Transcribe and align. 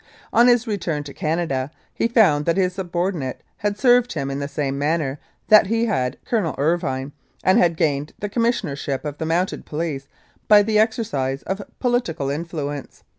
On 0.33 0.47
his 0.47 0.65
return 0.65 1.03
to 1.03 1.13
Canada, 1.13 1.69
he 1.93 2.07
found 2.07 2.45
that 2.47 2.57
his 2.57 2.73
subordinate 2.73 3.43
had 3.57 3.77
served 3.77 4.13
him 4.13 4.31
in 4.31 4.39
the 4.39 4.47
same 4.47 4.79
manner 4.79 5.19
that 5.49 5.67
he 5.67 5.85
had 5.85 6.17
Colonel 6.25 6.55
Irvine, 6.57 7.11
and 7.43 7.59
had 7.59 7.77
gained 7.77 8.11
the 8.17 8.27
Commissionership 8.27 9.05
of 9.05 9.19
the 9.19 9.27
Mounted 9.27 9.63
Police 9.63 10.07
by 10.47 10.63
the 10.63 10.79
exercise 10.79 11.43
of 11.43 11.61
political 11.79 12.31
influence. 12.31 13.03